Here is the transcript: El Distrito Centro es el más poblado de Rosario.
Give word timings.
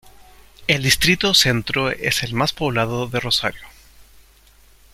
El 0.65 0.81
Distrito 0.81 1.35
Centro 1.35 1.91
es 1.91 2.23
el 2.23 2.33
más 2.33 2.53
poblado 2.53 3.05
de 3.07 3.19
Rosario. 3.19 3.61